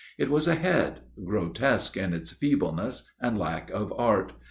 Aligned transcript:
It 0.17 0.31
was 0.31 0.47
a 0.47 0.55
head, 0.55 1.01
grotesque 1.23 1.95
in 1.95 2.11
its 2.11 2.31
feebleness 2.31 3.07
and 3.21 3.37
lack 3.37 3.69
of 3.69 3.93
art. 3.95 4.33